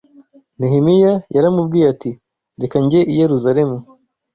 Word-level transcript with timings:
Nehemiya 0.59 1.13
yaramubwiye 1.35 1.85
ati 1.93 2.11
reka 2.61 2.77
njye 2.85 2.99
i 3.11 3.13
Yerusalemu 3.19 3.77